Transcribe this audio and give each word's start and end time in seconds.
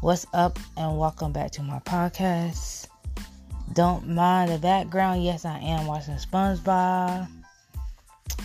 What's 0.00 0.26
up, 0.32 0.60
and 0.76 0.96
welcome 0.96 1.32
back 1.32 1.50
to 1.52 1.62
my 1.64 1.80
podcast. 1.80 2.86
Don't 3.72 4.06
mind 4.06 4.52
the 4.52 4.58
background. 4.58 5.24
Yes, 5.24 5.44
I 5.44 5.58
am 5.58 5.88
watching 5.88 6.14
SpongeBob. 6.14 7.26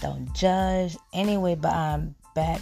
Don't 0.02 0.34
judge. 0.34 0.98
Anyway, 1.14 1.54
but 1.54 1.72
I'm 1.72 2.16
back 2.34 2.60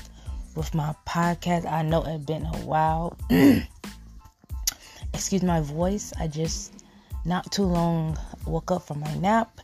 with 0.57 0.75
my 0.75 0.93
podcast. 1.07 1.71
I 1.71 1.83
know 1.83 2.03
it's 2.05 2.25
been 2.25 2.45
a 2.45 2.57
while. 2.65 3.17
Excuse 5.13 5.41
my 5.41 5.61
voice. 5.61 6.11
I 6.19 6.27
just 6.27 6.83
not 7.23 7.49
too 7.49 7.63
long 7.63 8.17
woke 8.45 8.71
up 8.71 8.85
from 8.85 8.99
my 8.99 9.15
nap 9.15 9.61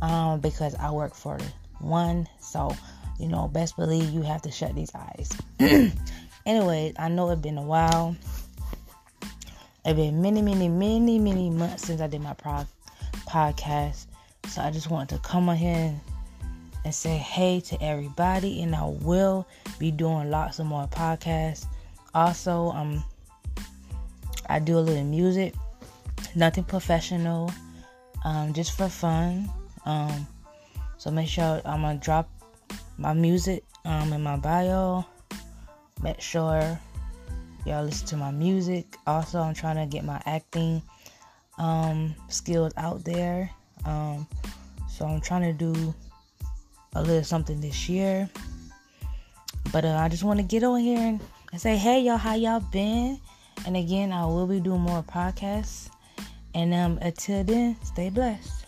um, 0.00 0.40
because 0.40 0.74
I 0.76 0.90
work 0.90 1.14
for 1.14 1.38
one. 1.80 2.26
So, 2.40 2.74
you 3.20 3.28
know, 3.28 3.46
best 3.46 3.76
believe 3.76 4.08
you 4.08 4.22
have 4.22 4.40
to 4.40 4.50
shut 4.50 4.74
these 4.74 4.92
eyes. 4.94 5.36
anyway, 6.46 6.94
I 6.98 7.10
know 7.10 7.28
it's 7.28 7.42
been 7.42 7.58
a 7.58 7.62
while. 7.62 8.16
It's 9.86 9.94
been 9.94 10.22
many, 10.22 10.40
many, 10.40 10.66
many, 10.66 11.18
many 11.18 11.50
months 11.50 11.86
since 11.86 12.00
I 12.00 12.06
did 12.06 12.22
my 12.22 12.32
pro- 12.32 12.66
podcast. 13.28 14.06
So 14.46 14.62
I 14.62 14.70
just 14.70 14.88
wanted 14.88 15.14
to 15.16 15.28
come 15.28 15.50
on 15.50 15.56
here 15.56 15.94
and 16.86 16.94
say 16.94 17.18
hey 17.18 17.60
to 17.60 17.82
everybody. 17.82 18.62
And 18.62 18.74
I 18.74 18.84
will 18.84 19.46
be 19.78 19.90
doing 19.90 20.30
lots 20.30 20.58
of 20.58 20.64
more 20.64 20.86
podcasts. 20.86 21.66
Also, 22.14 22.70
um, 22.70 23.04
I 24.48 24.58
do 24.58 24.78
a 24.78 24.80
little 24.80 25.04
music, 25.04 25.52
nothing 26.34 26.64
professional, 26.64 27.52
um, 28.24 28.54
just 28.54 28.78
for 28.78 28.88
fun. 28.88 29.50
Um, 29.84 30.26
so 30.96 31.10
make 31.10 31.28
sure 31.28 31.60
I'm 31.66 31.82
gonna 31.82 31.98
drop 31.98 32.30
my 32.96 33.12
music 33.12 33.64
um, 33.84 34.14
in 34.14 34.22
my 34.22 34.36
bio. 34.36 35.04
Make 36.02 36.22
sure 36.22 36.80
y'all 37.66 37.84
listen 37.84 38.06
to 38.08 38.16
my 38.16 38.30
music. 38.30 38.96
Also, 39.06 39.40
I'm 39.40 39.54
trying 39.54 39.76
to 39.76 39.86
get 39.86 40.04
my 40.04 40.20
acting 40.26 40.82
um, 41.58 42.14
skills 42.28 42.72
out 42.76 43.04
there. 43.04 43.50
Um, 43.84 44.26
so 44.88 45.06
I'm 45.06 45.20
trying 45.20 45.42
to 45.42 45.52
do 45.52 45.94
a 46.94 47.02
little 47.02 47.24
something 47.24 47.60
this 47.60 47.88
year. 47.88 48.28
But 49.72 49.84
uh, 49.84 49.96
I 49.96 50.08
just 50.08 50.24
want 50.24 50.38
to 50.38 50.44
get 50.44 50.62
on 50.62 50.80
here 50.80 50.98
and, 50.98 51.20
say, 51.60 51.76
hey 51.76 52.00
y'all, 52.00 52.16
how 52.16 52.34
y'all 52.34 52.60
been? 52.60 53.20
And 53.66 53.76
again, 53.76 54.12
I 54.12 54.26
will 54.26 54.46
be 54.46 54.60
doing 54.60 54.80
more 54.80 55.02
podcasts. 55.02 55.88
And 56.54 56.74
um, 56.74 56.98
until 57.00 57.44
then, 57.44 57.76
stay 57.84 58.10
blessed. 58.10 58.63